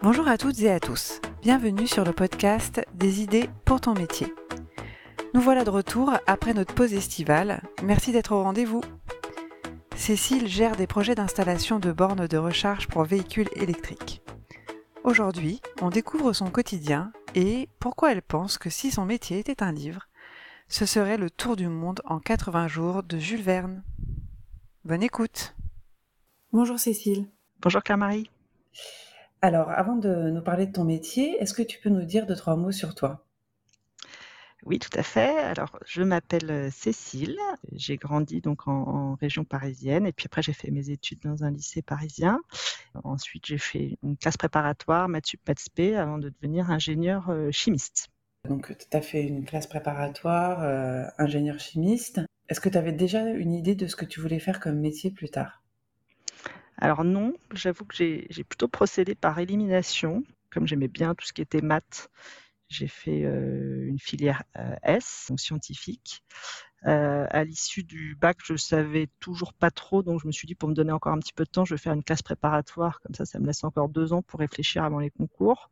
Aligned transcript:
Bonjour 0.00 0.28
à 0.28 0.38
toutes 0.38 0.60
et 0.60 0.70
à 0.70 0.78
tous. 0.78 1.20
Bienvenue 1.42 1.88
sur 1.88 2.04
le 2.04 2.12
podcast 2.12 2.80
Des 2.94 3.20
idées 3.20 3.50
pour 3.64 3.80
ton 3.80 3.94
métier. 3.94 4.32
Nous 5.34 5.40
voilà 5.40 5.64
de 5.64 5.70
retour 5.70 6.12
après 6.28 6.54
notre 6.54 6.72
pause 6.72 6.94
estivale. 6.94 7.62
Merci 7.82 8.12
d'être 8.12 8.30
au 8.30 8.44
rendez-vous. 8.44 8.80
Cécile 9.96 10.46
gère 10.46 10.76
des 10.76 10.86
projets 10.86 11.16
d'installation 11.16 11.80
de 11.80 11.90
bornes 11.90 12.28
de 12.28 12.36
recharge 12.36 12.86
pour 12.86 13.02
véhicules 13.02 13.48
électriques. 13.56 14.22
Aujourd'hui, 15.02 15.60
on 15.82 15.90
découvre 15.90 16.32
son 16.32 16.48
quotidien 16.48 17.12
et 17.34 17.68
pourquoi 17.80 18.12
elle 18.12 18.22
pense 18.22 18.56
que 18.56 18.70
si 18.70 18.92
son 18.92 19.04
métier 19.04 19.40
était 19.40 19.64
un 19.64 19.72
livre, 19.72 20.06
ce 20.68 20.86
serait 20.86 21.18
le 21.18 21.28
tour 21.28 21.56
du 21.56 21.66
monde 21.66 22.02
en 22.04 22.20
80 22.20 22.68
jours 22.68 23.02
de 23.02 23.18
Jules 23.18 23.42
Verne. 23.42 23.82
Bonne 24.84 25.02
écoute. 25.02 25.56
Bonjour 26.52 26.78
Cécile. 26.78 27.26
Bonjour 27.60 27.82
Claire-Marie. 27.82 28.30
Alors, 29.40 29.70
avant 29.70 29.96
de 29.96 30.30
nous 30.30 30.42
parler 30.42 30.66
de 30.66 30.72
ton 30.72 30.84
métier, 30.84 31.40
est-ce 31.40 31.54
que 31.54 31.62
tu 31.62 31.78
peux 31.80 31.90
nous 31.90 32.04
dire 32.04 32.26
deux, 32.26 32.34
trois 32.34 32.56
mots 32.56 32.72
sur 32.72 32.94
toi? 32.94 33.24
Oui, 34.64 34.80
tout 34.80 34.90
à 34.98 35.04
fait. 35.04 35.38
Alors, 35.38 35.78
je 35.86 36.02
m'appelle 36.02 36.50
euh, 36.50 36.70
Cécile. 36.70 37.38
J'ai 37.72 37.96
grandi 37.96 38.40
donc 38.40 38.66
en, 38.66 39.14
région 39.14 39.44
parisienne 39.44 40.06
et 40.06 40.12
puis 40.12 40.26
après 40.26 40.42
j'ai 40.42 40.52
fait 40.52 40.70
mes 40.72 40.90
études 40.90 41.20
dans 41.22 41.44
un 41.44 41.52
lycée 41.52 41.80
parisien. 41.80 42.40
Ensuite, 43.04 43.46
j'ai 43.46 43.58
fait 43.58 43.98
une 44.02 44.16
classe 44.16 44.36
préparatoire 44.36 45.08
maths 45.08 45.26
sup 45.26 45.40
maths 45.46 45.96
avant 45.96 46.18
de 46.18 46.30
devenir 46.30 46.70
ingénieur 46.70 47.30
euh, 47.30 47.50
chimiste. 47.52 48.08
Donc, 48.48 48.76
tu 48.76 48.96
as 48.96 49.00
fait 49.00 49.22
une 49.22 49.44
classe 49.44 49.68
préparatoire 49.68 50.62
euh, 50.62 51.04
ingénieur 51.18 51.60
chimiste. 51.60 52.20
Est-ce 52.48 52.60
que 52.60 52.68
tu 52.68 52.78
avais 52.78 52.92
déjà 52.92 53.22
une 53.22 53.52
idée 53.52 53.76
de 53.76 53.86
ce 53.86 53.94
que 53.94 54.04
tu 54.04 54.20
voulais 54.20 54.40
faire 54.40 54.58
comme 54.58 54.80
métier 54.80 55.10
plus 55.12 55.28
tard? 55.28 55.62
Alors 56.78 57.04
non, 57.04 57.34
j'avoue 57.52 57.84
que 57.84 57.94
j'ai 57.96 58.44
plutôt 58.44 58.68
procédé 58.68 59.14
par 59.14 59.38
élimination, 59.38 60.22
comme 60.50 60.66
j'aimais 60.66 60.88
bien 60.88 61.14
tout 61.14 61.26
ce 61.26 61.32
qui 61.32 61.42
était 61.42 61.60
maths 61.60 62.08
j'ai 62.68 62.88
fait 62.88 63.20
une 63.20 63.98
filière 63.98 64.42
S, 64.82 65.26
donc 65.28 65.40
scientifique. 65.40 66.22
à 66.82 67.44
l'issue 67.44 67.82
du 67.84 68.14
bac, 68.16 68.38
je 68.44 68.56
savais 68.56 69.08
toujours 69.20 69.54
pas 69.54 69.70
trop, 69.70 70.02
donc 70.02 70.20
je 70.22 70.26
me 70.26 70.32
suis 70.32 70.46
dit 70.46 70.54
pour 70.54 70.68
me 70.68 70.74
donner 70.74 70.92
encore 70.92 71.12
un 71.12 71.18
petit 71.18 71.32
peu 71.32 71.44
de 71.44 71.50
temps, 71.50 71.64
je 71.64 71.74
vais 71.74 71.78
faire 71.78 71.94
une 71.94 72.04
classe 72.04 72.22
préparatoire, 72.22 73.00
comme 73.00 73.14
ça, 73.14 73.24
ça 73.24 73.38
me 73.38 73.46
laisse 73.46 73.64
encore 73.64 73.88
deux 73.88 74.12
ans 74.12 74.22
pour 74.22 74.40
réfléchir 74.40 74.84
avant 74.84 74.98
les 75.00 75.10
concours. 75.10 75.70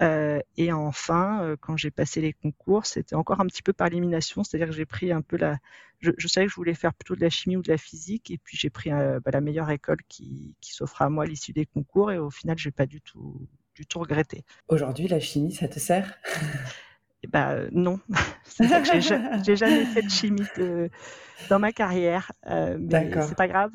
Et 0.00 0.72
enfin, 0.72 1.56
quand 1.60 1.76
j'ai 1.76 1.90
passé 1.90 2.20
les 2.20 2.32
concours, 2.32 2.86
c'était 2.86 3.14
encore 3.14 3.40
un 3.40 3.46
petit 3.46 3.62
peu 3.62 3.72
par 3.72 3.88
élimination, 3.88 4.44
c'est-à-dire 4.44 4.68
que 4.68 4.74
j'ai 4.74 4.86
pris 4.86 5.12
un 5.12 5.22
peu 5.22 5.36
la. 5.36 5.58
Je, 6.00 6.28
savais 6.28 6.46
que 6.46 6.52
je 6.52 6.56
voulais 6.56 6.74
faire 6.74 6.92
plutôt 6.92 7.16
de 7.16 7.22
la 7.22 7.30
chimie 7.30 7.56
ou 7.56 7.62
de 7.62 7.70
la 7.70 7.78
physique, 7.78 8.30
et 8.30 8.38
puis 8.38 8.56
j'ai 8.56 8.68
pris 8.68 8.90
bah, 8.90 9.30
la 9.32 9.40
meilleure 9.40 9.70
école 9.70 9.98
qui, 10.08 10.54
qui 10.60 10.74
s'offre 10.74 11.00
à 11.00 11.08
moi 11.08 11.24
à 11.24 11.26
l'issue 11.26 11.52
des 11.52 11.66
concours, 11.66 12.12
et 12.12 12.18
au 12.18 12.30
final, 12.30 12.58
j'ai 12.58 12.70
pas 12.70 12.86
du 12.86 13.00
tout 13.00 13.48
du 13.76 13.86
tout 13.86 13.98
regretté. 13.98 14.42
Aujourd'hui, 14.68 15.06
la 15.06 15.20
chimie, 15.20 15.52
ça 15.52 15.68
te 15.68 15.78
sert? 15.78 16.18
Ben, 17.28 17.68
non. 17.72 17.98
j'ai, 19.44 19.56
jamais 19.56 19.84
fait 19.84 20.02
de 20.02 20.10
chimie 20.10 20.46
dans 21.50 21.58
ma 21.58 21.72
carrière. 21.72 22.32
Euh, 22.46 22.76
mais 22.80 23.10
c'est 23.22 23.36
pas 23.36 23.48
grave. 23.48 23.72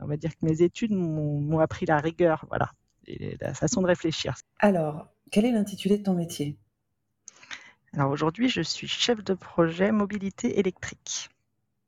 on 0.00 0.06
va 0.06 0.16
dire 0.16 0.30
que 0.30 0.44
mes 0.44 0.62
études 0.62 0.92
m'ont, 0.92 1.58
appris 1.58 1.86
la 1.86 1.98
rigueur, 1.98 2.44
voilà, 2.48 2.70
et 3.06 3.36
la 3.40 3.54
façon 3.54 3.82
de 3.82 3.86
réfléchir. 3.86 4.34
Alors, 4.58 5.08
quel 5.30 5.44
est 5.44 5.52
l'intitulé 5.52 5.98
de 5.98 6.02
ton 6.02 6.14
métier? 6.14 6.56
Alors 7.92 8.10
aujourd'hui, 8.10 8.48
je 8.48 8.62
suis 8.62 8.88
chef 8.88 9.22
de 9.24 9.34
projet 9.34 9.92
mobilité 9.92 10.58
électrique. 10.58 11.28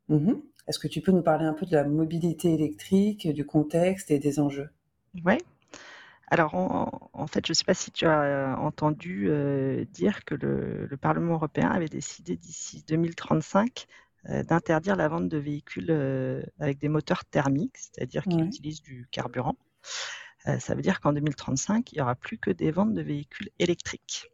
Mmh 0.08 0.32
Est-ce 0.66 0.78
que 0.78 0.88
tu 0.88 1.00
peux 1.00 1.12
nous 1.12 1.22
parler 1.22 1.44
un 1.44 1.54
peu 1.54 1.66
de 1.66 1.72
la 1.72 1.84
mobilité 1.84 2.52
électrique, 2.54 3.28
du 3.28 3.46
contexte 3.46 4.10
et 4.10 4.18
des 4.18 4.40
enjeux? 4.40 4.70
Oui, 5.24 5.38
alors, 6.32 6.54
en, 7.12 7.26
fait, 7.26 7.44
je 7.46 7.50
ne 7.50 7.54
sais 7.54 7.64
pas 7.64 7.74
si 7.74 7.90
tu 7.90 8.06
as 8.06 8.22
euh, 8.22 8.54
entendu 8.54 9.26
euh, 9.28 9.84
dire 9.92 10.24
que 10.24 10.34
le, 10.34 10.96
Parlement 10.98 11.34
européen 11.34 11.68
avait 11.68 11.90
décidé 11.90 12.38
d'ici 12.38 12.82
2035 12.88 13.86
euh, 14.30 14.42
d'interdire 14.42 14.96
la 14.96 15.08
vente 15.08 15.28
de 15.28 15.36
véhicules 15.36 15.90
avec 16.58 16.78
des 16.78 16.88
moteurs 16.88 17.26
thermiques, 17.26 17.76
c'est-à-dire 17.76 18.24
qui 18.24 18.38
utilisent 18.38 18.80
du 18.80 19.06
carburant. 19.10 19.56
Ça 20.44 20.74
veut 20.74 20.82
dire 20.82 21.00
qu'en 21.00 21.12
2035, 21.12 21.92
il 21.92 21.96
n'y 21.96 22.02
aura 22.02 22.14
plus 22.14 22.38
que 22.38 22.50
des 22.50 22.70
ventes 22.70 22.94
de 22.94 23.02
véhicules 23.02 23.50
électriques. 23.58 24.32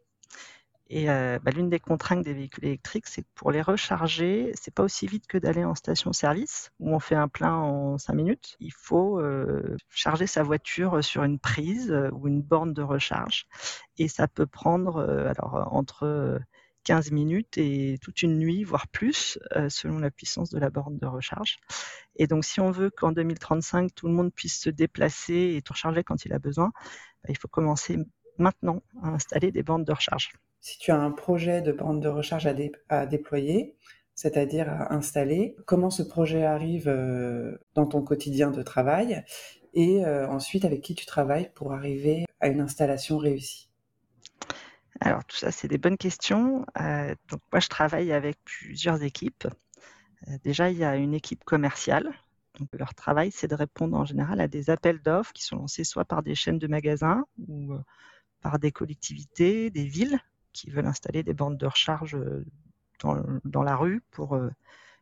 Et 0.91 1.09
euh, 1.09 1.37
bah, 1.43 1.51
l'une 1.51 1.69
des 1.69 1.79
contraintes 1.79 2.23
des 2.23 2.33
véhicules 2.33 2.65
électriques, 2.65 3.05
c'est 3.05 3.21
que 3.21 3.27
pour 3.35 3.51
les 3.51 3.61
recharger, 3.61 4.51
c'est 4.55 4.73
pas 4.73 4.81
aussi 4.81 5.05
vite 5.05 5.27
que 5.27 5.37
d'aller 5.37 5.63
en 5.63 5.75
station-service 5.75 6.71
où 6.79 6.93
on 6.93 6.99
fait 6.99 7.15
un 7.15 7.27
plein 7.27 7.53
en 7.53 7.99
5 7.99 8.13
minutes. 8.13 8.57
Il 8.59 8.73
faut 8.73 9.19
euh, 9.19 9.77
charger 9.89 10.25
sa 10.25 10.41
voiture 10.41 11.03
sur 11.03 11.23
une 11.23 11.37
prise 11.37 11.91
euh, 11.91 12.09
ou 12.11 12.27
une 12.27 12.41
borne 12.41 12.73
de 12.73 12.81
recharge, 12.81 13.47
et 13.99 14.07
ça 14.07 14.27
peut 14.27 14.47
prendre 14.47 14.99
alors 15.29 15.69
entre 15.71 16.39
15 16.83 17.11
minutes 17.11 17.57
et 17.57 17.97
toute 18.01 18.21
une 18.21 18.37
nuit, 18.37 18.63
voire 18.63 18.87
plus, 18.87 19.37
selon 19.69 19.99
la 19.99 20.11
puissance 20.11 20.49
de 20.49 20.59
la 20.59 20.69
borne 20.69 20.97
de 20.97 21.05
recharge. 21.05 21.57
Et 22.15 22.27
donc, 22.27 22.45
si 22.45 22.59
on 22.59 22.71
veut 22.71 22.89
qu'en 22.89 23.11
2035 23.11 23.93
tout 23.93 24.07
le 24.07 24.13
monde 24.13 24.33
puisse 24.33 24.59
se 24.59 24.69
déplacer 24.69 25.55
et 25.55 25.61
tout 25.61 25.73
recharger 25.73 26.03
quand 26.03 26.25
il 26.25 26.33
a 26.33 26.39
besoin, 26.39 26.71
bah, 27.23 27.29
il 27.29 27.37
faut 27.37 27.47
commencer 27.47 27.97
maintenant 28.37 28.81
à 29.03 29.09
installer 29.09 29.51
des 29.51 29.63
bornes 29.63 29.83
de 29.83 29.91
recharge 29.91 30.31
si 30.61 30.77
tu 30.77 30.91
as 30.91 30.99
un 30.99 31.11
projet 31.11 31.61
de 31.61 31.71
bande 31.71 32.01
de 32.01 32.07
recharge 32.07 32.47
à, 32.89 33.05
déployer, 33.05 33.75
c'est-à-dire 34.15 34.69
à 34.69 34.93
installer, 34.93 35.55
comment 35.65 35.89
ce 35.89 36.03
projet 36.03 36.43
arrive 36.43 36.87
euh, 36.87 37.57
dans 37.75 37.85
ton 37.85 38.01
quotidien 38.01 38.51
de 38.51 38.61
travail 38.61 39.23
et 39.73 40.05
euh, 40.05 40.27
ensuite 40.27 40.65
avec 40.65 40.81
qui 40.81 40.95
tu 40.95 41.05
travailles 41.05 41.51
pour 41.55 41.73
arriver 41.73 42.25
à 42.39 42.47
une 42.47 42.59
installation 42.59 43.17
réussie? 43.17 43.68
Alors 45.01 45.23
tout 45.25 45.37
ça, 45.37 45.51
c'est 45.51 45.67
des 45.67 45.77
bonnes 45.77 45.97
questions. 45.97 46.65
Euh, 46.79 47.15
donc 47.29 47.41
moi, 47.51 47.59
je 47.59 47.69
travaille 47.69 48.11
avec 48.11 48.37
plusieurs 48.43 49.01
équipes. 49.03 49.47
déjà, 50.43 50.69
il 50.69 50.77
y 50.77 50.83
a 50.83 50.95
une 50.95 51.13
équipe 51.13 51.43
commerciale. 51.43 52.11
Donc 52.59 52.69
leur 52.73 52.93
travail, 52.93 53.31
c'est 53.31 53.47
de 53.47 53.55
répondre 53.55 53.97
en 53.97 54.05
général 54.05 54.41
à 54.41 54.47
des 54.47 54.69
appels 54.69 55.01
d'offres 55.01 55.33
qui 55.33 55.43
sont 55.43 55.57
lancés 55.57 55.83
soit 55.83 56.05
par 56.05 56.23
des 56.23 56.35
chaînes 56.35 56.59
de 56.59 56.67
magasins 56.67 57.25
ou 57.47 57.73
par 58.41 58.59
des 58.59 58.71
collectivités, 58.71 59.69
des 59.69 59.85
villes 59.85 60.19
qui 60.53 60.69
veulent 60.69 60.87
installer 60.87 61.23
des 61.23 61.33
bandes 61.33 61.57
de 61.57 61.65
recharge 61.65 62.15
euh, 62.15 62.45
dans, 63.45 63.63
la 63.63 63.75
rue 63.75 64.01
pour 64.11 64.35
euh, 64.35 64.49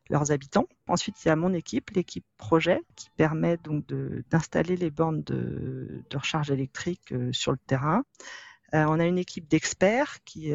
leurs 0.10 0.32
habitants. 0.32 0.68
Ensuite, 0.88 1.24
il 1.24 1.30
y 1.30 1.32
a 1.32 1.36
mon 1.36 1.54
équipe, 1.54 1.90
l'équipe 1.92 2.26
projet, 2.38 2.82
qui 2.96 3.10
permet 3.12 3.58
donc 3.58 3.86
d'installer 4.30 4.76
les 4.76 4.92
bornes 4.92 5.24
de, 5.24 6.04
recharge 6.14 6.52
électrique 6.52 7.12
euh, 7.12 7.32
sur 7.34 7.52
le 7.52 7.58
terrain. 7.58 8.04
On 8.74 9.00
a 9.00 9.06
une 9.06 9.18
équipe 9.18 9.48
d'experts 9.48 10.24
qui, 10.26 10.52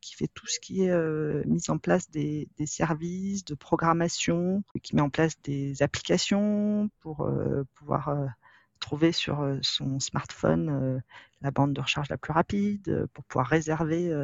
qui 0.00 0.14
fait 0.14 0.28
tout 0.28 0.46
ce 0.46 0.60
qui 0.60 0.84
est 0.84 1.46
mise 1.46 1.70
en 1.70 1.78
place 1.78 2.10
des, 2.10 2.48
services 2.64 3.44
de 3.44 3.54
programmation, 3.54 4.62
qui 4.82 4.94
met 4.94 5.02
en 5.02 5.10
place 5.10 5.40
des 5.42 5.82
applications 5.82 6.88
pour 7.00 7.28
pouvoir 7.74 8.14
trouver 8.78 9.12
sur 9.12 9.58
son 9.62 9.98
smartphone 10.00 11.02
la 11.40 11.50
bande 11.50 11.72
de 11.72 11.80
recharge 11.80 12.08
la 12.08 12.18
plus 12.18 12.32
rapide, 12.32 13.06
pour 13.12 13.24
pouvoir 13.24 13.48
réserver 13.48 14.14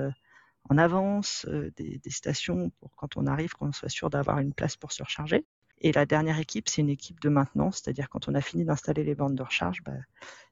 en 0.69 0.79
avance 0.79 1.47
des, 1.77 2.01
stations 2.09 2.71
pour 2.81 2.95
quand 2.97 3.17
on 3.17 3.27
arrive, 3.27 3.55
qu'on 3.55 3.73
soit 3.73 3.89
sûr 3.89 4.11
d'avoir 4.11 4.39
une 4.39 4.53
place 4.53 4.77
pour 4.77 4.93
se 4.93 5.03
recharger. 5.03 5.45
Et 5.83 5.93
la 5.93 6.07
dernière 6.07 6.39
équipe, 6.39 6.69
c'est 6.69 6.81
une 6.81 6.89
équipe 6.89 7.21
de 7.21 7.29
maintenance, 7.29 7.83
c'est-à-dire 7.83 8.09
quand 8.09 8.29
on 8.29 8.35
a 8.35 8.41
fini 8.41 8.65
d'installer 8.65 9.05
les 9.05 9.15
bandes 9.15 9.35
de 9.35 9.43
recharge, 9.43 9.83
bah, 9.85 9.93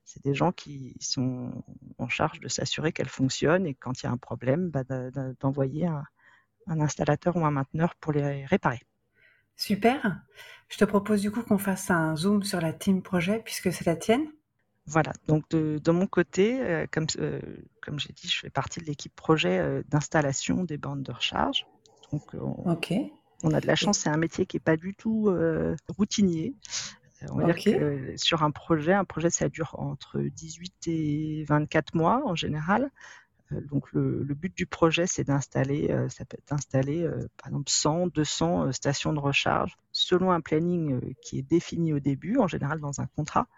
c'est 0.05 0.23
des 0.25 0.35
gens 0.35 0.53
qui 0.53 0.97
sont 1.01 1.65
en 1.99 2.09
charge 2.09 2.41
de 2.41 2.49
s'assurer 2.49 2.93
qu'elles 2.93 3.09
fonctionnent 3.09 3.67
et 3.67 3.75
quand 3.75 4.03
il 4.03 4.07
y 4.07 4.09
a 4.09 4.13
un 4.13 4.17
problème, 4.17 4.71
bah, 4.71 4.83
d'envoyer 5.41 5.87
un, 5.87 6.05
un 6.67 6.81
installateur 6.81 7.37
ou 7.37 7.45
un 7.45 7.51
mainteneur 7.51 7.95
pour 7.97 8.13
les 8.13 8.45
réparer. 8.47 8.81
Super. 9.57 10.21
Je 10.69 10.79
te 10.79 10.85
propose 10.85 11.21
du 11.21 11.31
coup 11.31 11.43
qu'on 11.43 11.59
fasse 11.59 11.91
un 11.91 12.17
zoom 12.17 12.43
sur 12.43 12.61
la 12.61 12.73
team 12.73 13.03
projet 13.03 13.41
puisque 13.45 13.73
c'est 13.73 13.87
la 13.87 13.97
tienne. 13.97 14.27
Voilà, 14.87 15.13
donc 15.29 15.49
de, 15.51 15.91
mon 15.91 16.07
côté, 16.07 16.61
euh, 16.61 16.87
comme, 16.91 17.07
euh, 17.19 17.41
comme 17.81 18.01
j'ai 18.01 18.13
dit, 18.13 18.27
je 18.27 18.41
fais 18.41 18.51
partie 18.51 18.81
de 18.81 18.87
l'équipe 18.87 19.15
projet 19.15 19.59
euh, 19.59 19.83
d'installation 19.89 20.65
des 20.65 20.79
bandes 20.79 21.03
de 21.03 21.13
recharge. 21.13 21.67
Donc, 22.11 22.35
on, 22.35 22.77
on 23.43 23.53
a 23.53 23.61
de 23.61 23.67
la 23.67 23.77
chance, 23.77 23.99
c'est 23.99 24.09
un 24.09 24.17
métier 24.17 24.47
qui 24.47 24.57
n'est 24.57 24.61
pas 24.61 24.77
du 24.77 24.95
tout 24.95 25.35
routinier. 25.97 26.55
On 27.31 27.37
va 27.37 27.53
dire 27.53 27.63
que 27.63 28.15
sur 28.17 28.43
un 28.43 28.51
projet, 28.51 28.93
un 28.93 29.05
projet, 29.05 29.31
ça 29.31 29.49
dure 29.49 29.75
entre 29.79 30.21
18 30.21 30.89
et 30.89 31.45
24 31.49 31.95
mois 31.95 32.23
en 32.25 32.35
général. 32.35 32.91
Donc 33.51 33.93
le, 33.93 34.23
but 34.35 34.57
du 34.57 34.65
projet, 34.65 35.07
c'est 35.07 35.25
d'installer, 35.25 35.89
ça 36.09 36.25
peut 36.25 36.37
être 36.39 36.49
d'installer 36.49 37.09
par 37.37 37.49
exemple 37.49 37.71
100, 37.71 38.07
200 38.09 38.73
stations 38.73 39.13
de 39.13 39.19
recharge 39.19 39.77
selon 39.93 40.31
un 40.31 40.41
planning 40.41 41.15
qui 41.21 41.39
est 41.39 41.43
défini 41.43 41.93
au 41.93 42.01
début, 42.01 42.39
en 42.39 42.47
général 42.47 42.81
dans 42.81 43.01
un 43.01 43.07
contrat, 43.07 43.49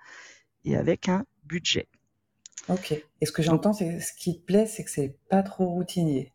et 0.65 0.77
avec 0.77 1.09
un 1.09 1.25
budget. 1.45 1.89
Ok. 2.69 2.93
Et 3.21 3.27
ce 3.27 3.33
que 3.33 3.43
j'entends, 3.43 3.73
c'est 3.73 4.01
ce 4.01 4.13
qui 4.13 4.39
te 4.39 4.45
plaît, 4.45 4.67
c'est 4.67 4.85
que 4.85 4.91
c'est 4.91 5.17
pas 5.29 5.43
trop 5.43 5.67
routinier. 5.67 6.33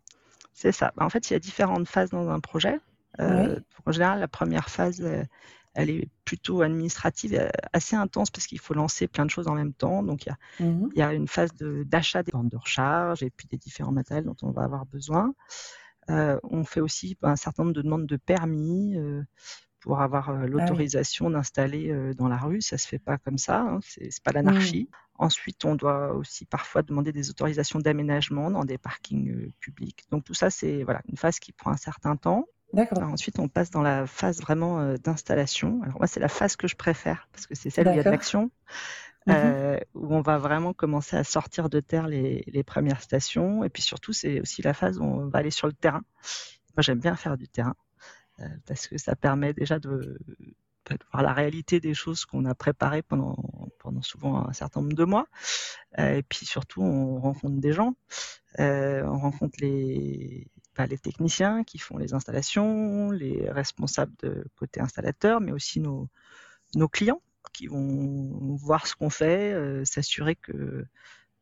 C'est 0.54 0.72
ça. 0.72 0.94
En 0.98 1.10
fait, 1.10 1.30
il 1.30 1.34
y 1.34 1.36
a 1.36 1.40
différentes 1.40 1.88
phases 1.88 2.10
dans 2.10 2.30
un 2.30 2.40
projet. 2.40 2.80
En 3.20 3.92
général, 3.92 4.20
la 4.20 4.28
première 4.28 4.70
phase, 4.70 5.02
elle 5.78 5.92
est 5.92 6.10
plutôt 6.26 6.64
administrative, 6.64 7.36
et 7.36 7.50
assez 7.72 7.96
intense 7.96 8.32
parce 8.32 8.48
qu'il 8.48 8.60
faut 8.60 8.74
lancer 8.74 9.08
plein 9.08 9.26
de 9.26 9.30
choses 9.30 9.48
en 9.48 9.54
même 9.54 9.74
temps. 9.74 10.02
Donc 10.02 10.26
il 10.26 10.30
y 10.30 10.32
a, 10.32 10.66
mmh 10.66 10.90
il 10.96 11.00
y 11.00 11.02
a 11.04 11.14
une 11.14 11.28
phase 11.28 11.52
d'achat 11.60 12.24
des 12.24 12.32
bandes 12.32 12.50
de 12.50 12.58
recharge 12.58 13.22
et 13.22 13.30
puis 13.30 13.48
des 13.48 13.58
différents 13.58 13.92
matériels 13.92 14.26
dont 14.26 14.36
on 14.42 14.52
va 14.52 14.64
avoir 14.64 14.86
besoin. 14.88 15.34
Euh, 16.10 16.40
on 16.44 16.64
fait 16.64 16.80
aussi 16.80 17.18
un 17.22 17.36
certain 17.36 17.64
nombre 17.64 17.76
de 17.76 17.82
demandes 17.82 18.08
de 18.08 18.18
permis 18.18 18.98
euh, 18.98 19.22
pour 19.82 20.02
avoir 20.02 20.30
euh, 20.30 20.40
ah 20.42 20.48
l'autorisation 20.48 21.30
d'installer 21.30 21.94
dans 22.16 22.28
la 22.28 22.38
rue. 22.38 22.62
Ça 22.62 22.78
se 22.78 22.88
fait 22.88 23.00
pas 23.00 23.18
comme 23.18 23.38
ça, 23.38 23.62
hein, 23.62 23.80
c'est 23.84 24.24
pas 24.24 24.32
l'anarchie. 24.32 24.90
Mmh. 24.90 24.96
Ensuite, 25.20 25.66
on 25.66 25.76
doit 25.76 26.14
aussi 26.14 26.46
parfois 26.46 26.82
demander 26.82 27.12
des 27.12 27.30
autorisations 27.30 27.80
d'aménagement 27.80 28.50
dans 28.50 28.66
des 28.66 28.78
parkings 28.78 29.52
publics. 29.60 30.06
Donc 30.12 30.24
tout 30.24 30.34
ça, 30.34 30.50
c'est 30.50 30.84
voilà 30.84 31.02
une 31.08 31.18
phase 31.18 31.40
qui 31.40 31.52
prend 31.52 31.72
un 31.72 31.78
certain 31.78 32.16
temps. 32.16 32.48
D'accord. 32.74 33.02
Ensuite, 33.04 33.40
on 33.40 33.48
passe 33.48 33.70
dans 33.72 33.82
la 33.82 34.06
phase 34.06 34.42
vraiment 34.42 34.94
d'installation. 34.96 35.82
Alors 35.84 35.98
moi, 36.00 36.08
c'est 36.08 36.20
la 36.20 36.28
phase 36.28 36.56
que 36.56 36.68
je 36.68 36.76
préfère 36.76 37.30
parce 37.32 37.48
que 37.48 37.56
c'est 37.56 37.70
celle 37.70 37.88
où 37.88 37.92
il 37.92 37.98
y 37.98 38.00
a 38.00 38.04
de 38.04 38.10
l'action. 38.10 38.52
Mmh 39.28 39.34
euh, 39.34 39.78
où 39.94 40.16
on 40.16 40.22
va 40.22 40.38
vraiment 40.38 40.74
commencer 40.74 41.18
à 41.18 41.24
sortir 41.26 41.70
de 41.70 41.82
terre 41.82 42.08
les, 42.08 42.46
les 42.48 42.64
premières 42.64 43.02
stations. 43.02 43.66
Et 43.66 43.70
puis 43.70 43.82
surtout, 43.82 44.14
c'est 44.14 44.40
aussi 44.40 44.62
la 44.62 44.74
phase 44.74 45.00
où 45.00 45.04
on 45.04 45.28
va 45.28 45.40
aller 45.40 45.52
sur 45.52 45.68
le 45.68 45.74
terrain. 45.74 46.02
Moi, 46.78 46.82
j'aime 46.82 47.00
bien 47.00 47.16
faire 47.18 47.38
du 47.38 47.48
terrain 47.50 47.76
euh, 48.40 48.48
parce 48.66 48.88
que 48.88 48.98
ça 48.98 49.16
permet 49.16 49.54
déjà 49.54 49.80
de, 49.80 50.18
bah, 50.90 50.96
de, 50.96 51.06
voir 51.12 51.24
la 51.24 51.34
réalité 51.34 51.82
des 51.82 51.94
choses 51.94 52.24
qu'on 52.24 52.46
a 52.46 52.56
préparées 52.56 53.02
pendant, 53.02 53.36
pendant 53.80 54.02
souvent 54.02 54.48
un 54.48 54.54
certain 54.54 54.82
nombre 54.82 54.96
de 54.96 55.04
mois. 55.04 55.28
Euh, 56.00 56.18
et 56.18 56.24
puis 56.24 56.46
surtout, 56.46 56.82
on 56.82 57.20
rencontre 57.20 57.60
des 57.60 57.74
gens, 57.74 57.96
euh, 58.60 59.04
on 59.04 59.18
rencontre 59.18 59.58
les, 59.60 60.48
les 60.86 60.98
techniciens 60.98 61.64
qui 61.64 61.80
font 61.80 61.98
les 61.98 62.14
installations, 62.14 63.12
les 63.12 63.50
responsables 63.50 64.14
de 64.22 64.46
côté 64.56 64.80
installateur, 64.80 65.42
mais 65.42 65.52
aussi 65.52 65.80
nos, 65.80 66.10
nos 66.76 66.88
clients 66.88 67.22
qui 67.54 67.68
vont 67.68 68.56
voir 68.56 68.88
ce 68.88 68.96
qu'on 68.96 69.10
fait, 69.10 69.54
euh, 69.54 69.84
s'assurer 69.86 70.36
que 70.36 70.52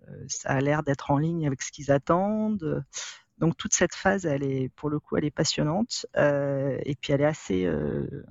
euh, 0.07 0.25
ça 0.27 0.49
a 0.49 0.61
l'air 0.61 0.83
d'être 0.83 1.11
en 1.11 1.17
ligne 1.17 1.47
avec 1.47 1.61
ce 1.61 1.71
qu'ils 1.71 1.91
attendent. 1.91 2.83
Donc 3.37 3.57
toute 3.57 3.73
cette 3.73 3.93
phase, 3.93 4.25
elle 4.25 4.43
est 4.43 4.69
pour 4.75 4.89
le 4.89 4.99
coup, 4.99 5.17
elle 5.17 5.25
est 5.25 5.31
passionnante 5.31 6.05
euh, 6.15 6.77
et 6.85 6.95
puis 6.95 7.11
elle 7.11 7.21
est 7.21 7.25
assez 7.25 7.69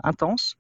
intense 0.02 0.56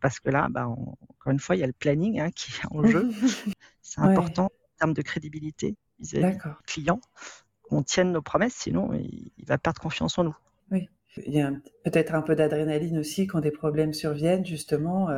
parce 0.00 0.20
que 0.20 0.30
là, 0.30 0.46
bah, 0.48 0.68
encore 0.68 1.32
une 1.32 1.40
fois, 1.40 1.56
il 1.56 1.58
y 1.58 1.64
a 1.64 1.66
le 1.66 1.72
planning 1.72 2.20
hein, 2.20 2.30
qui 2.30 2.52
est 2.52 2.66
en 2.70 2.84
jeu. 2.84 3.10
C'est 3.82 4.00
important 4.00 4.44
en 4.44 4.78
termes 4.78 4.94
de 4.94 5.02
crédibilité 5.02 5.76
vis-à-vis 5.98 6.36
du 6.36 6.50
client 6.64 7.00
qu'on 7.72 7.82
tienne 7.82 8.12
nos 8.12 8.22
promesses, 8.22 8.54
sinon 8.54 8.92
il, 8.92 9.30
il, 9.38 9.46
va 9.46 9.56
perdre 9.56 9.80
confiance 9.80 10.18
en 10.18 10.24
nous. 10.24 10.36
Oui, 10.70 10.88
il 11.26 11.32
y 11.32 11.40
a 11.40 11.50
peut-être 11.84 12.14
un 12.14 12.22
peu 12.22 12.36
d'adrénaline 12.36 12.98
aussi 12.98 13.26
quand 13.26 13.40
des 13.40 13.50
problèmes 13.50 13.94
surviennent, 13.94 14.44
justement 14.44 15.08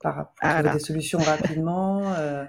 par, 0.00 0.32
à 0.40 0.62
trouver 0.62 0.74
des 0.74 0.84
solutions 0.84 1.18
rapidement, 1.18 2.12
euh, 2.14 2.44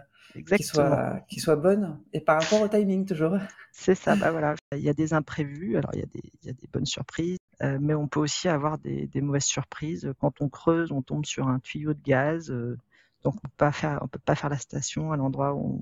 qui, 0.55 0.63
soient, 0.63 1.19
qui 1.29 1.39
soient 1.39 1.55
bonnes, 1.55 1.99
et 2.13 2.19
par 2.19 2.41
rapport 2.41 2.61
au 2.61 2.67
timing 2.67 3.05
toujours. 3.05 3.37
C'est 3.71 3.95
ça, 3.95 4.15
bah 4.15 4.31
voilà. 4.31 4.55
Il 4.73 4.79
y 4.79 4.89
a 4.89 4.93
des 4.93 5.13
imprévus, 5.13 5.77
alors 5.77 5.91
il 5.93 5.99
y 5.99 6.03
a 6.03 6.07
des, 6.07 6.21
il 6.41 6.47
y 6.47 6.49
a 6.49 6.53
des 6.53 6.67
bonnes 6.71 6.85
surprises, 6.85 7.37
euh, 7.61 7.77
mais 7.79 7.93
on 7.93 8.07
peut 8.07 8.19
aussi 8.19 8.49
avoir 8.49 8.77
des, 8.77 9.07
des, 9.07 9.21
mauvaises 9.21 9.45
surprises. 9.45 10.11
Quand 10.19 10.41
on 10.41 10.49
creuse, 10.49 10.91
on 10.91 11.01
tombe 11.01 11.25
sur 11.25 11.47
un 11.47 11.59
tuyau 11.59 11.93
de 11.93 12.01
gaz, 12.01 12.51
euh, 12.51 12.77
donc 13.23 13.35
on 13.35 13.47
ne 13.47 14.07
peut 14.07 14.19
pas 14.23 14.35
faire 14.35 14.49
la 14.49 14.57
station 14.57 15.11
à 15.11 15.17
l'endroit 15.17 15.53
où, 15.53 15.81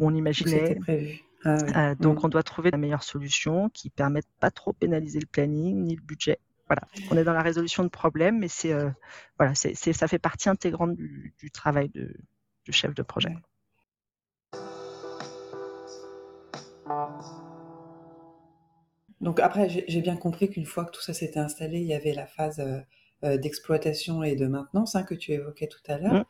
on 0.00 0.14
imaginait. 0.14 0.76
prévu. 0.76 1.20
Ah, 1.48 1.90
euh, 1.90 1.94
donc 1.94 2.22
mm. 2.22 2.26
on 2.26 2.28
doit 2.28 2.42
trouver 2.42 2.70
la 2.70 2.78
meilleure 2.78 3.02
solution 3.02 3.68
qui 3.70 3.90
permette 3.90 4.26
pas 4.40 4.50
trop 4.50 4.72
pénaliser 4.72 5.20
le 5.20 5.26
planning 5.26 5.84
ni 5.84 5.96
le 5.96 6.02
budget 6.02 6.38
voilà, 6.68 6.82
on 7.10 7.16
est 7.16 7.24
dans 7.24 7.32
la 7.32 7.42
résolution 7.42 7.82
de 7.82 7.88
problèmes, 7.88 8.38
mais 8.38 8.48
c'est 8.48 8.72
euh, 8.72 8.90
voilà, 9.38 9.54
c'est, 9.54 9.74
ça 9.74 10.06
fait 10.06 10.18
partie 10.18 10.48
intégrante 10.48 10.94
du, 10.94 11.50
travail 11.52 11.88
de, 11.88 12.14
du 12.64 12.72
chef 12.72 12.94
de 12.94 13.02
projet. 13.02 13.34
Donc 19.20 19.40
après, 19.40 19.68
j'ai 19.88 20.00
bien 20.02 20.16
compris 20.16 20.50
qu'une 20.50 20.66
fois 20.66 20.84
que 20.84 20.92
tout 20.92 21.00
ça 21.00 21.14
s'était 21.14 21.40
installé, 21.40 21.80
il 21.80 21.86
y 21.86 21.94
avait 21.94 22.12
la 22.12 22.26
phase 22.26 22.60
euh, 22.60 22.78
euh, 23.24 23.38
d'exploitation 23.38 24.22
et 24.22 24.36
de 24.36 24.46
maintenance 24.46 24.94
hein, 24.94 25.02
que 25.02 25.14
tu 25.14 25.32
évoquais 25.32 25.68
tout 25.68 25.80
à 25.88 25.98
l'heure. 25.98 26.14
Mmh. 26.14 26.24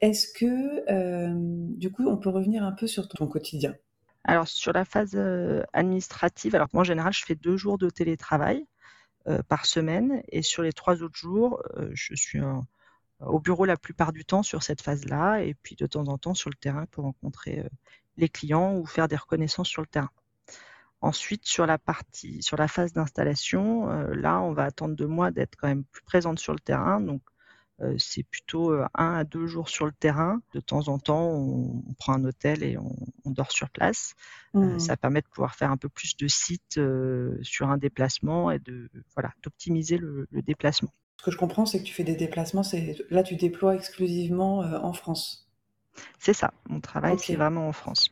Est-ce 0.00 0.32
que, 0.32 1.76
du 1.76 1.92
coup, 1.92 2.08
on 2.08 2.16
peut 2.16 2.30
revenir 2.30 2.62
un 2.62 2.72
peu 2.72 2.86
sur 2.86 3.06
ton 3.06 3.26
quotidien? 3.26 3.74
Alors 4.24 4.48
sur 4.48 4.72
la 4.72 4.84
phase 4.84 5.16
administrative, 5.72 6.54
alors 6.54 6.68
moi 6.72 6.82
en 6.82 6.84
général, 6.84 7.12
je 7.12 7.24
fais 7.24 7.34
deux 7.34 7.56
jours 7.56 7.78
de 7.78 7.90
télétravail. 7.90 8.66
Euh, 9.28 9.42
par 9.42 9.66
semaine. 9.66 10.22
Et 10.32 10.40
sur 10.40 10.62
les 10.62 10.72
trois 10.72 11.02
autres 11.02 11.18
jours, 11.18 11.62
euh, 11.76 11.90
je 11.92 12.14
suis 12.14 12.40
au 13.20 13.38
bureau 13.38 13.66
la 13.66 13.76
plupart 13.76 14.12
du 14.12 14.24
temps 14.24 14.42
sur 14.42 14.62
cette 14.62 14.80
phase-là, 14.80 15.42
et 15.42 15.52
puis 15.52 15.76
de 15.76 15.86
temps 15.86 16.08
en 16.08 16.16
temps 16.16 16.32
sur 16.32 16.48
le 16.48 16.56
terrain 16.56 16.86
pour 16.86 17.04
rencontrer 17.04 17.60
euh, 17.60 17.68
les 18.16 18.30
clients 18.30 18.76
ou 18.76 18.86
faire 18.86 19.08
des 19.08 19.16
reconnaissances 19.16 19.68
sur 19.68 19.82
le 19.82 19.88
terrain. 19.88 20.08
Ensuite, 21.02 21.44
sur 21.46 21.66
la 21.66 21.76
partie, 21.76 22.42
sur 22.42 22.56
la 22.56 22.66
phase 22.66 22.94
d'installation, 22.94 23.88
là, 24.12 24.40
on 24.40 24.52
va 24.52 24.64
attendre 24.64 24.96
de 24.96 25.06
moi 25.06 25.30
d'être 25.30 25.56
quand 25.56 25.68
même 25.68 25.84
plus 25.84 26.02
présente 26.02 26.38
sur 26.38 26.54
le 26.54 26.60
terrain. 26.60 27.02
Euh, 27.06 27.18
c'est 27.98 28.22
plutôt 28.24 28.72
euh, 28.72 28.86
un 28.94 29.14
à 29.14 29.24
deux 29.24 29.46
jours 29.46 29.68
sur 29.68 29.86
le 29.86 29.92
terrain. 29.92 30.40
De 30.54 30.60
temps 30.60 30.88
en 30.88 30.98
temps, 30.98 31.28
on, 31.30 31.82
prend 31.98 32.14
un 32.14 32.24
hôtel 32.24 32.62
et 32.62 32.76
on, 32.78 33.30
dort 33.30 33.52
sur 33.52 33.70
place. 33.70 34.14
Euh, 34.54 34.76
mmh. 34.76 34.78
ça 34.80 34.96
permet 34.96 35.20
de 35.20 35.26
pouvoir 35.28 35.54
faire 35.54 35.70
un 35.70 35.76
peu 35.76 35.88
plus 35.88 36.16
de 36.16 36.26
sites 36.26 36.80
sur 37.42 37.70
un 37.70 37.78
déplacement 37.78 38.50
et 38.50 38.58
de 38.58 38.90
voilà 39.14 39.32
d'optimiser 39.42 39.98
le, 39.98 40.26
déplacement. 40.32 40.90
Ce 41.18 41.24
que 41.24 41.30
je 41.30 41.36
comprends, 41.36 41.66
c'est 41.66 41.78
que 41.78 41.84
tu 41.84 41.92
fais 41.94 42.04
des 42.04 42.16
déplacements. 42.16 42.62
C'est 42.62 42.96
là, 43.10 43.22
tu 43.22 43.36
déploies 43.36 43.74
exclusivement 43.74 44.58
en 44.58 44.92
France. 44.92 45.48
C'est 46.18 46.32
ça. 46.32 46.52
Mon 46.68 46.80
travail, 46.80 47.18
c'est 47.18 47.36
vraiment 47.36 47.68
en 47.68 47.72
France. 47.72 48.10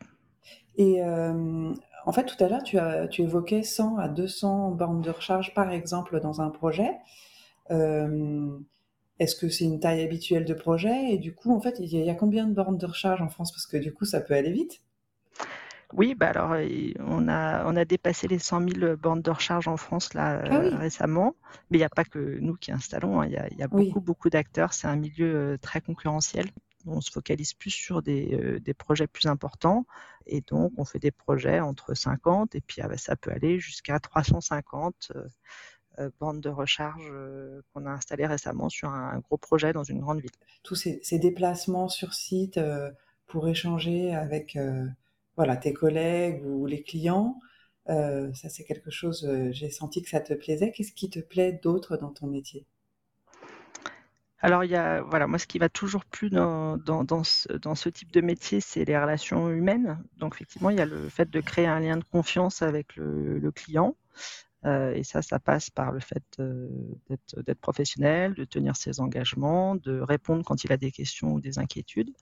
Et 0.77 1.03
en 1.03 2.13
fait, 2.13 2.25
tout 2.25 2.43
à 2.43 2.49
l'heure, 2.49 2.63
tu, 2.63 2.79
as, 2.79 3.09
tu 3.09 3.23
évoquais 3.23 3.63
100 3.63 3.99
à 3.99 4.09
200 4.09 4.73
bornes 4.73 5.03
de 5.03 5.11
recharge, 5.11 5.53
par 5.55 5.71
exemple, 5.73 6.21
dans 6.21 6.41
un 6.41 6.51
projet. 6.51 6.91
Est-ce 9.19 9.35
que 9.35 9.49
c'est 9.49 9.65
une 9.65 9.81
taille 9.81 10.03
habituelle 10.03 10.45
de 10.45 10.55
projet 10.55 11.13
Et 11.13 11.19
du 11.19 11.35
coup, 11.35 11.55
en 11.55 11.61
fait, 11.61 11.77
il 11.81 11.87
y, 11.87 12.09
a, 12.09 12.15
combien 12.15 12.47
de 12.47 12.55
bornes 12.55 12.79
de 12.79 12.87
recharge 12.87 13.21
en 13.21 13.29
France? 13.29 13.51
Parce 13.53 13.67
que 13.67 13.77
du 13.77 13.93
coup, 13.93 14.05
ça 14.05 14.21
peut 14.21 14.35
aller 14.35 14.53
vite. 14.53 14.81
Oui, 15.95 16.15
bah 16.15 16.29
alors 16.29 16.55
on 17.01 17.29
a, 17.29 17.65
on 17.65 17.75
a 17.75 17.85
dépassé 17.87 18.29
les 18.29 18.39
100 18.39 18.69
000 18.69 18.97
bornes 18.97 19.23
de 19.23 19.31
recharge 19.31 19.69
en 19.69 19.79
France 19.79 20.13
là 20.13 20.43
ah 20.45 20.57
euh, 20.57 20.77
récemment, 20.77 21.35
mais 21.71 21.79
il 21.79 21.81
n'y 21.81 21.85
a 21.85 21.89
pas 21.89 22.05
que 22.05 22.39
nous 22.41 22.57
qui 22.57 22.73
installons, 22.73 23.23
hein. 23.23 23.27
il 23.27 23.33
y, 23.33 23.63
a, 23.63 23.69
beaucoup 23.69 24.03
beaucoup 24.03 24.29
d'acteurs. 24.29 24.75
C'est 24.75 24.87
un 24.87 24.97
milieu 24.97 25.35
euh, 25.35 25.57
très 25.57 25.81
concurrentiel. 25.81 26.47
On 26.87 27.01
se 27.01 27.11
focalise 27.11 27.55
plus 27.55 27.71
sur 27.71 28.03
des, 28.03 28.35
euh, 28.35 28.61
des, 28.61 28.75
projets 28.75 29.07
plus 29.07 29.27
importants 29.27 29.87
et 30.27 30.43
donc 30.43 30.73
on 30.77 30.85
fait 30.85 30.99
des 30.99 31.11
projets 31.11 31.61
entre 31.61 31.95
50 31.95 32.55
et 32.55 32.61
puis 32.61 32.83
ah 32.83 32.89
bah, 32.89 32.99
ça 32.99 33.17
peut 33.17 33.31
aller 33.31 33.59
jusqu'à 33.59 33.99
350 33.99 35.13
euh, 35.17 35.27
bande 36.21 36.41
de 36.41 36.49
recharge 36.49 37.09
euh, 37.11 37.61
qu'on 37.73 37.87
a 37.87 37.91
installée 37.91 38.27
récemment 38.27 38.69
sur 38.69 38.91
un, 38.91 39.19
gros 39.19 39.37
projet 39.37 39.73
dans 39.73 39.85
une 39.85 40.01
grande 40.01 40.21
ville. 40.21 40.31
Tous 40.63 40.75
ces, 40.75 41.19
déplacements 41.19 41.89
sur 41.89 42.15
site 42.15 42.59
euh, 42.59 42.91
pour 43.27 43.49
échanger 43.49 44.15
avec 44.15 44.59
voilà, 45.37 45.57
tes 45.57 45.73
collègues 45.73 46.43
ou 46.45 46.67
les 46.67 46.83
clients, 46.83 47.39
ça 47.87 48.49
c'est 48.49 48.65
quelque 48.65 48.91
chose, 48.91 49.29
j'ai 49.51 49.71
senti 49.71 50.03
que 50.03 50.09
ça 50.09 50.21
te 50.21 50.33
plaisait. 50.33 50.73
Qu'est-ce 50.73 50.93
qui 50.93 51.11
te 51.11 51.21
plaît 51.21 51.61
d'autre 51.63 51.97
dans 51.97 52.11
ton 52.11 52.27
métier? 52.27 52.67
Alors, 54.41 54.63
il 54.63 54.71
y 54.71 54.77
a, 54.77 55.03
voilà, 55.03 55.27
moi, 55.27 55.39
ce 55.39 55.47
qui 55.47 55.59
va 55.59 55.69
toujours 55.69 56.05
plus 56.05 56.31
dans, 56.31 56.77
dans, 56.77 57.03
dans, 57.03 57.25
ce, 57.25 57.89
type 57.89 58.13
de 58.13 58.21
métier, 58.21 58.61
c'est 58.61 58.85
les 58.85 58.97
relations 58.97 59.51
humaines. 59.51 60.03
Donc, 60.17 60.35
effectivement, 60.37 60.71
il 60.71 60.79
y 60.79 60.81
a 60.81 60.87
le 60.87 61.09
fait 61.09 61.29
de 61.29 61.41
créer 61.41 61.67
un 61.67 61.81
lien 61.81 61.97
de 61.97 62.05
confiance 62.05 62.63
avec 62.63 62.97
le 62.97 63.51
client, 63.51 63.97
euh, 64.65 64.93
et 64.95 65.05
ça, 65.05 65.23
ça 65.23 65.39
passe 65.39 65.71
par 65.71 65.93
le 65.93 66.01
fait 66.01 66.25
euh, 66.41 66.69
d'être 67.37 67.61
professionnel, 67.61 68.35
de 68.35 68.45
tenir 68.45 68.77
ses 68.77 69.01
engagements, 69.01 69.77
de 69.77 70.01
répondre 70.01 70.45
quand 70.45 70.65
il 70.65 70.73
a 70.73 70.77
des 70.77 70.91
questions 70.91 71.35
ou 71.35 71.41
des 71.41 71.59
inquiétudes. 71.59 72.13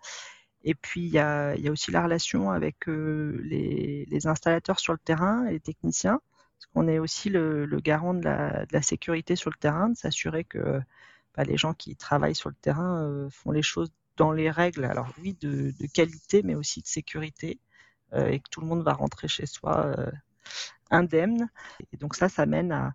Et 0.63 0.75
puis, 0.75 1.03
il 1.03 1.11
y 1.13 1.19
a, 1.19 1.55
aussi 1.71 1.91
la 1.91 2.03
relation 2.03 2.51
avec 2.51 2.89
euh, 2.89 3.41
les, 3.45 4.27
installateurs 4.27 4.81
sur 4.81 4.93
le 4.93 4.99
terrain 4.99 5.47
et 5.47 5.53
les 5.53 5.61
techniciens, 5.61 6.21
parce 6.59 6.67
qu'on 6.73 6.89
est 6.89 6.99
aussi 6.99 7.31
le, 7.31 7.67
garant 7.83 8.15
de 8.15 8.25
la, 8.25 8.83
sécurité 8.83 9.37
sur 9.37 9.51
le 9.51 9.57
terrain, 9.57 9.89
de 9.91 9.97
s'assurer 9.97 10.45
que 10.45 10.81
bah, 11.37 11.45
les 11.45 11.57
gens 11.57 11.75
qui 11.75 11.97
travaillent 11.97 12.35
sur 12.35 12.49
le 12.51 12.57
terrain 12.57 13.29
font 13.31 13.53
les 13.53 13.63
choses 13.63 13.93
dans 14.17 14.33
les 14.33 14.51
règles, 14.51 14.85
alors 14.85 15.09
oui, 15.23 15.35
de 15.41 15.73
qualité, 15.95 16.43
mais 16.43 16.55
aussi 16.55 16.81
de 16.83 16.87
sécurité, 16.87 17.61
et 18.15 18.41
que 18.41 18.49
tout 18.51 18.61
le 18.61 18.67
monde 18.67 18.83
va 18.83 18.95
rentrer 18.95 19.29
chez 19.29 19.47
soi 19.47 19.95
indemne. 20.91 21.49
Et 21.93 21.97
donc 21.97 22.15
ça, 22.15 22.29
ça 22.29 22.47
mène 22.47 22.73
à 22.73 22.95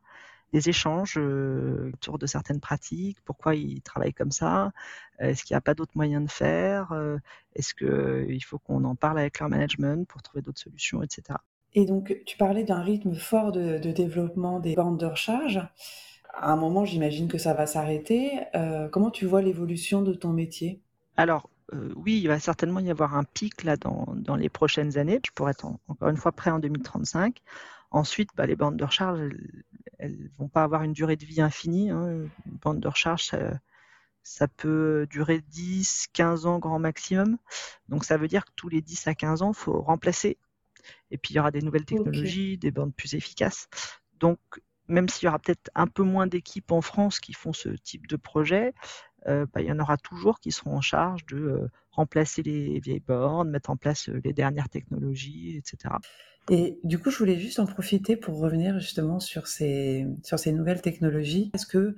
des 0.53 0.69
échanges 0.69 1.15
euh, 1.17 1.91
autour 1.93 2.17
de 2.17 2.25
certaines 2.25 2.59
pratiques, 2.59 3.17
pourquoi 3.23 3.55
ils 3.55 3.81
travaillent 3.81 4.13
comme 4.13 4.31
ça, 4.31 4.71
est-ce 5.19 5.43
qu'il 5.43 5.53
n'y 5.53 5.57
a 5.57 5.61
pas 5.61 5.73
d'autres 5.73 5.95
moyens 5.95 6.25
de 6.25 6.31
faire, 6.31 6.91
euh, 6.91 7.17
est-ce 7.55 7.73
qu'il 7.73 7.87
euh, 7.87 8.39
faut 8.43 8.59
qu'on 8.59 8.83
en 8.83 8.95
parle 8.95 9.19
avec 9.19 9.39
leur 9.39 9.49
management 9.49 10.07
pour 10.07 10.21
trouver 10.21 10.41
d'autres 10.41 10.59
solutions, 10.59 11.01
etc. 11.03 11.39
Et 11.73 11.85
donc 11.85 12.15
tu 12.25 12.37
parlais 12.37 12.63
d'un 12.63 12.81
rythme 12.81 13.15
fort 13.15 13.51
de, 13.51 13.77
développement 13.77 14.59
des 14.59 14.75
bandes 14.75 14.99
de 14.99 15.05
recharge. 15.05 15.57
à 16.33 16.51
un 16.51 16.57
moment, 16.57 16.83
j'imagine 16.83 17.29
que 17.29 17.37
ça 17.37 17.53
va 17.53 17.65
s'arrêter. 17.65 18.39
comment 18.91 19.09
tu 19.09 19.25
vois 19.25 19.41
l'évolution 19.41 20.01
de 20.01 20.13
ton 20.13 20.33
métier? 20.33 20.81
Alors, 21.15 21.49
oui, 21.95 22.19
il 22.21 22.27
va 22.27 22.39
certainement 22.39 22.81
y 22.81 22.91
avoir 22.91 23.15
un 23.15 23.23
pic 23.23 23.63
là 23.63 23.77
dans, 23.77 24.35
les 24.35 24.49
prochaines 24.49 24.97
années. 24.97 25.21
Je 25.25 25.31
pourrais 25.31 25.51
être 25.51 25.65
encore 25.87 26.09
une 26.09 26.17
fois 26.17 26.33
prêt 26.33 26.51
en 26.51 26.59
2035. 26.59 27.41
Ensuite, 27.91 28.29
bah, 28.35 28.45
les 28.45 28.55
bandes 28.55 28.77
de 28.77 28.83
recharge, 28.83 29.19
elles 29.99 30.17
ne 30.17 30.27
vont 30.37 30.47
pas 30.47 30.63
avoir 30.63 30.83
une 30.83 30.93
durée 30.93 31.17
de 31.17 31.25
vie 31.25 31.41
infinie. 31.41 31.89
Hein. 31.89 32.07
Une 32.45 32.57
bande 32.61 32.79
de 32.79 32.87
recharge, 32.87 33.25
ça, 33.25 33.59
ça 34.23 34.47
peut 34.47 35.07
durer 35.09 35.41
10, 35.41 36.07
15 36.13 36.45
ans 36.45 36.59
grand 36.59 36.79
maximum. 36.79 37.37
Donc 37.89 38.05
ça 38.05 38.17
veut 38.17 38.27
dire 38.27 38.45
que 38.45 38.51
tous 38.55 38.69
les 38.69 38.81
10 38.81 39.07
à 39.07 39.15
15 39.15 39.41
ans, 39.41 39.51
il 39.51 39.57
faut 39.57 39.81
remplacer. 39.81 40.37
Et 41.11 41.17
puis 41.17 41.33
il 41.33 41.37
y 41.37 41.39
aura 41.39 41.51
des 41.51 41.61
nouvelles 41.61 41.85
technologies, 41.85 42.57
des 42.57 42.71
bandes 42.71 42.95
plus 42.95 43.13
efficaces. 43.13 43.67
Donc 44.19 44.39
même 44.87 45.09
s'il 45.09 45.25
y 45.25 45.29
aura 45.29 45.39
peut-être 45.39 45.69
un 45.75 45.87
peu 45.87 46.03
moins 46.03 46.27
d'équipes 46.27 46.71
en 46.71 46.81
France 46.81 47.19
qui 47.19 47.33
font 47.33 47.53
ce 47.53 47.69
type 47.69 48.07
de 48.07 48.15
projet, 48.15 48.73
euh, 49.27 49.45
bah, 49.53 49.61
il 49.61 49.67
y 49.67 49.71
en 49.71 49.79
aura 49.79 49.97
toujours 49.97 50.39
qui 50.39 50.51
seront 50.51 50.75
en 50.75 50.81
charge 50.81 51.25
de 51.27 51.37
euh, 51.37 51.67
remplacer 51.91 52.41
les 52.41 52.79
vieilles 52.79 52.99
bornes, 52.99 53.49
mettre 53.49 53.69
en 53.69 53.77
place 53.77 54.09
euh, 54.09 54.19
les 54.23 54.33
dernières 54.33 54.69
technologies, 54.69 55.57
etc. 55.57 55.95
Et 56.51 56.77
du 56.83 56.99
coup, 56.99 57.09
je 57.09 57.17
voulais 57.17 57.39
juste 57.39 57.59
en 57.59 57.65
profiter 57.65 58.17
pour 58.17 58.37
revenir 58.37 58.77
justement 58.77 59.21
sur 59.21 59.47
ces, 59.47 60.05
sur 60.21 60.37
ces 60.37 60.51
nouvelles 60.51 60.81
technologies. 60.81 61.49
Est-ce 61.53 61.65
que 61.65 61.95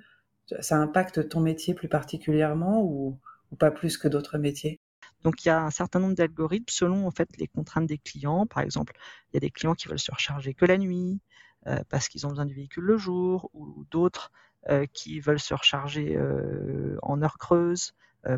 ça 0.60 0.78
impacte 0.78 1.28
ton 1.28 1.40
métier 1.40 1.74
plus 1.74 1.88
particulièrement 1.88 2.84
ou, 2.84 3.18
pas 3.58 3.72
plus 3.72 3.98
que 3.98 4.08
d'autres 4.08 4.38
métiers? 4.38 4.80
Donc 5.24 5.44
il 5.44 5.48
y 5.48 5.52
a 5.52 5.64
un 5.64 5.72
certain 5.72 6.00
nombre 6.00 6.14
d'algorithmes 6.14 6.66
selon 6.70 7.08
en 7.08 7.12
fait 7.12 7.30
les 7.40 7.48
contraintes 7.48 7.88
des 7.88 7.98
clients. 7.98 8.46
Par 8.46 8.62
exemple, 8.62 8.94
il 9.32 9.36
y 9.36 9.38
a 9.38 9.40
des 9.40 9.50
clients 9.50 9.74
qui 9.74 9.88
veulent 9.88 9.98
se 9.98 10.12
recharger 10.12 10.54
que 10.54 10.66
la 10.66 10.78
nuit 10.78 11.20
euh, 11.66 11.80
parce 11.90 12.08
qu'ils 12.08 12.28
ont 12.28 12.30
besoin 12.30 12.46
du 12.46 12.54
véhicule 12.54 12.84
le 12.84 12.98
jour, 12.98 13.50
ou 13.54 13.86
d'autres 13.90 14.32
euh, 14.70 14.86
qui 14.94 15.20
veulent 15.20 15.40
se 15.40 15.56
recharger 15.56 16.16
euh, 16.16 16.98
en 17.02 17.22
heure 17.24 17.38
creuse 17.38 17.94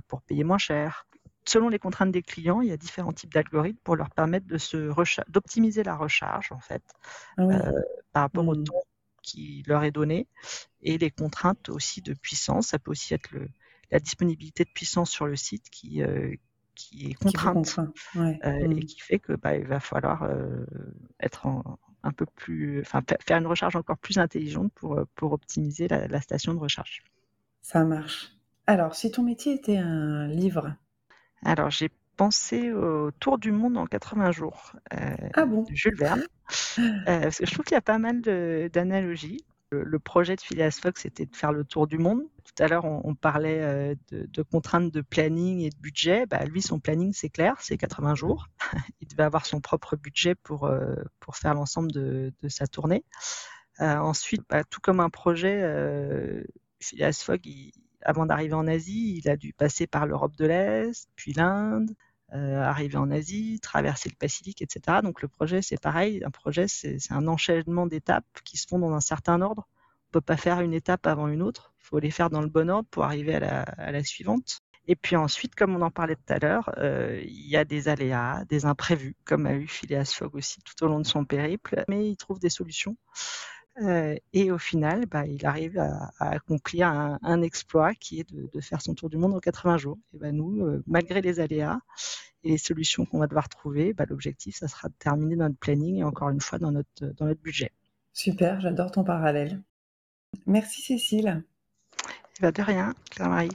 pour 0.07 0.21
payer 0.23 0.43
moins 0.43 0.57
cher. 0.57 1.05
Selon 1.47 1.69
les 1.69 1.79
contraintes 1.79 2.11
des 2.11 2.23
clients, 2.23 2.61
il 2.61 2.69
y 2.69 2.71
a 2.71 2.77
différents 2.77 3.13
types 3.13 3.33
d'algorithmes 3.33 3.79
pour 3.83 3.95
leur 3.95 4.09
permettre 4.09 4.47
d'optimiser 5.29 5.83
la 5.83 5.95
recharge 5.95 6.51
en 6.51 6.59
fait 6.59 6.83
ah 7.37 7.47
par 8.11 8.23
rapport 8.23 8.47
au 8.47 8.55
mmh. 8.55 8.63
temps 8.63 8.83
qui 9.21 9.63
leur 9.67 9.83
est 9.83 9.91
donné 9.91 10.27
et 10.81 10.97
les 10.97 11.11
contraintes 11.11 11.69
aussi 11.69 12.01
de 12.01 12.13
puissance. 12.13 12.67
Ça 12.67 12.79
peut 12.79 12.91
aussi 12.91 13.13
être 13.13 13.31
le, 13.31 13.47
la 13.91 13.99
disponibilité 13.99 14.63
de 14.63 14.69
puissance 14.69 15.11
sur 15.11 15.27
le 15.27 15.35
site 15.35 15.69
qui, 15.69 16.01
euh, 16.01 16.33
qui 16.73 17.11
est 17.11 17.13
contrainte 17.13 17.79
euh, 18.15 18.33
et 18.43 18.67
mmh. 18.67 18.79
qui 18.85 18.99
fait 18.99 19.19
que 19.19 19.33
bah, 19.33 19.55
il 19.55 19.65
va 19.65 19.79
falloir 19.79 20.23
euh, 20.23 20.65
être 21.19 21.47
un 22.03 22.11
peu 22.11 22.25
plus, 22.25 22.81
enfin 22.81 23.03
faire 23.25 23.37
une 23.37 23.47
recharge 23.47 23.75
encore 23.75 23.97
plus 23.97 24.17
intelligente 24.17 24.71
pour, 24.73 24.99
pour 25.15 25.33
optimiser 25.33 25.87
la, 25.87 26.07
la 26.07 26.21
station 26.21 26.53
de 26.53 26.59
recharge. 26.59 27.03
Ça 27.61 27.83
marche. 27.83 28.31
Alors, 28.67 28.95
si 28.95 29.11
ton 29.11 29.23
métier 29.23 29.53
était 29.53 29.77
un 29.77 30.27
livre 30.27 30.75
Alors, 31.45 31.69
j'ai 31.69 31.89
pensé 32.17 32.71
au 32.71 33.11
Tour 33.11 33.37
du 33.37 33.51
monde 33.51 33.77
en 33.77 33.85
80 33.85 34.31
jours 34.31 34.73
ah 34.91 35.45
bon? 35.45 35.63
de 35.63 35.75
Jules 35.75 35.95
Verne. 35.95 36.25
parce 37.05 37.37
que 37.37 37.45
je 37.45 37.53
trouve 37.53 37.65
qu'il 37.65 37.75
y 37.75 37.77
a 37.77 37.81
pas 37.81 37.99
mal 37.99 38.21
d'analogies. 38.71 39.45
Le, 39.71 39.99
projet 39.99 40.35
de 40.35 40.41
Phileas 40.41 40.79
Fogg, 40.81 40.93
c'était 40.97 41.25
de 41.25 41.35
faire 41.35 41.51
le 41.51 41.65
tour 41.65 41.87
du 41.87 41.97
monde. 41.97 42.21
Tout 42.45 42.63
à 42.63 42.67
l'heure, 42.67 42.85
on, 42.85 43.13
parlait 43.13 43.61
euh, 43.61 43.95
de, 44.11 44.41
contraintes 44.41 44.91
de 44.91 45.01
planning 45.01 45.61
et 45.61 45.69
de 45.69 45.75
budget. 45.77 46.25
Bah, 46.27 46.45
lui, 46.45 46.61
son 46.61 46.79
planning, 46.79 47.11
c'est 47.13 47.29
clair, 47.29 47.55
c'est 47.59 47.77
80 47.77 48.15
jours. 48.15 48.47
il 49.01 49.07
devait 49.07 49.23
avoir 49.23 49.45
son 49.45 49.59
propre 49.59 49.97
budget 49.97 50.35
pour, 50.35 50.65
euh, 50.65 50.95
pour 51.19 51.35
faire 51.35 51.53
l'ensemble 51.53 51.91
de, 51.91 52.31
sa 52.47 52.67
tournée. 52.67 53.03
Euh, 53.81 53.97
ensuite, 53.97 54.43
bah, 54.49 54.63
tout 54.63 54.79
comme 54.79 55.01
un 55.01 55.09
projet, 55.09 55.59
Phileas 56.79 57.21
Fogg, 57.25 57.45
avant 58.05 58.25
d'arriver 58.25 58.53
en 58.53 58.67
Asie, 58.67 59.17
il 59.17 59.29
a 59.29 59.35
dû 59.37 59.53
passer 59.53 59.87
par 59.87 60.05
l'Europe 60.05 60.35
de 60.37 60.45
l'Est, 60.45 61.09
puis 61.15 61.33
l'Inde, 61.33 61.95
arriver 62.31 62.97
en 62.97 63.11
Asie, 63.11 63.59
traverser 63.61 64.09
le 64.09 64.15
Pacifique, 64.15 64.61
etc. 64.61 64.99
Donc 65.03 65.21
le 65.21 65.27
projet, 65.27 65.61
c'est 65.61 65.79
pareil. 65.79 66.23
Un 66.25 66.31
projet, 66.31 66.67
c'est 66.67 66.97
un 67.09 67.27
enchaînement 67.27 67.87
d'étapes 67.87 68.25
qui 68.43 68.57
se 68.57 68.67
font 68.67 68.79
dans 68.79 68.93
un 68.93 69.01
certain 69.01 69.41
ordre. 69.41 69.67
On 70.09 70.11
peut 70.11 70.21
pas 70.21 70.37
faire 70.37 70.61
une 70.61 70.73
étape 70.73 71.07
avant 71.07 71.27
une 71.27 71.41
autre. 71.41 71.73
Il 71.79 71.87
faut 71.87 71.99
les 71.99 72.11
faire 72.11 72.29
dans 72.29 72.41
le 72.41 72.49
bon 72.49 72.69
ordre 72.69 72.87
pour 72.89 73.03
arriver 73.03 73.35
à 73.35 73.91
la, 73.91 74.03
suivante. 74.03 74.59
Et 74.87 74.95
puis 74.95 75.15
ensuite, 75.15 75.55
comme 75.55 75.75
on 75.75 75.81
en 75.81 75.91
parlait 75.91 76.15
tout 76.15 76.33
à 76.33 76.39
l'heure, 76.39 76.71
euh, 76.77 77.19
il 77.25 77.49
y 77.49 77.57
a 77.57 77.65
des 77.65 77.89
aléas, 77.89 78.45
des 78.45 78.65
imprévus, 78.65 79.15
comme 79.25 79.45
a 79.47 79.53
eu 79.53 79.67
Phileas 79.67 80.13
Fogg 80.15 80.35
aussi 80.35 80.61
tout 80.61 80.83
au 80.83 80.87
long 80.87 80.99
de 80.99 81.07
son 81.07 81.25
périple, 81.25 81.83
mais 81.87 82.07
il 82.07 82.17
trouve 82.17 82.39
des 82.39 82.49
solutions. 82.49 82.95
Euh, 83.81 84.15
et 84.31 84.51
au 84.51 84.57
final, 84.57 85.05
bah, 85.05 85.25
il 85.27 85.45
arrive 85.45 85.77
à, 85.77 86.11
accomplir 86.19 86.87
un, 86.87 87.41
exploit 87.41 87.93
qui 87.93 88.21
est 88.21 88.33
de, 88.33 88.61
faire 88.61 88.81
son 88.81 88.93
tour 88.93 89.09
du 89.09 89.17
monde 89.17 89.33
en 89.33 89.39
80 89.39 89.77
jours. 89.77 89.97
Et 90.13 90.17
bah, 90.17 90.31
nous, 90.31 90.65
euh, 90.65 90.83
malgré 90.87 91.21
les 91.21 91.39
aléas 91.39 91.79
et 92.43 92.49
les 92.49 92.57
solutions 92.57 93.05
qu'on 93.05 93.19
va 93.19 93.27
devoir 93.27 93.49
trouver, 93.49 93.93
bah, 93.93 94.05
l'objectif, 94.09 94.55
ça 94.55 94.67
sera 94.67 94.87
de 94.87 94.93
terminer 94.97 95.35
notre 95.35 95.57
planning 95.57 95.97
et 95.97 96.03
encore 96.03 96.29
une 96.29 96.41
fois 96.41 96.59
dans 96.59 96.71
notre, 96.71 97.05
dans 97.17 97.25
notre 97.25 97.41
budget. 97.41 97.71
Super, 98.13 98.61
j'adore 98.61 98.91
ton 98.91 99.03
parallèle. 99.03 99.61
Merci 100.45 100.81
Cécile. 100.81 101.43
Bah, 102.41 102.51
de 102.51 102.61
rien, 102.61 102.93
Claire-Marie. 103.11 103.51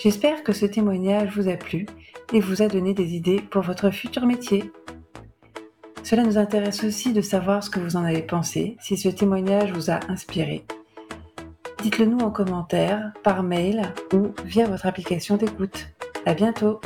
J'espère 0.00 0.42
que 0.42 0.52
ce 0.52 0.66
témoignage 0.66 1.36
vous 1.36 1.48
a 1.48 1.56
plu 1.56 1.86
et 2.32 2.40
vous 2.40 2.62
a 2.62 2.68
donné 2.68 2.94
des 2.94 3.14
idées 3.14 3.40
pour 3.40 3.62
votre 3.62 3.90
futur 3.90 4.26
métier. 4.26 4.72
Cela 6.10 6.24
nous 6.24 6.38
intéresse 6.38 6.82
aussi 6.82 7.12
de 7.12 7.20
savoir 7.20 7.62
ce 7.62 7.70
que 7.70 7.78
vous 7.78 7.94
en 7.94 8.02
avez 8.02 8.22
pensé, 8.22 8.76
si 8.80 8.96
ce 8.96 9.08
témoignage 9.08 9.70
vous 9.70 9.92
a 9.92 10.00
inspiré. 10.08 10.64
Dites-le 11.84 12.06
nous 12.06 12.18
en 12.18 12.32
commentaire, 12.32 13.12
par 13.22 13.44
mail 13.44 13.82
ou 14.12 14.30
via 14.44 14.66
votre 14.66 14.86
application 14.86 15.36
d'écoute. 15.36 15.86
À 16.26 16.34
bientôt! 16.34 16.80